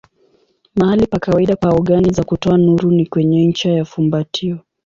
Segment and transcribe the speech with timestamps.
[0.75, 4.59] Mahali pa kawaida pa ogani za kutoa nuru ni kwenye ncha ya fumbatio.